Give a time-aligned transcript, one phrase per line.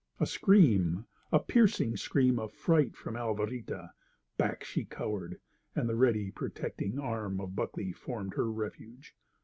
[0.19, 3.91] A scream—a piercing scream of fright from Alvarita.
[4.35, 5.39] Back she cowered,
[5.75, 9.15] and the ready, protecting arm of Buckley formed her refuge.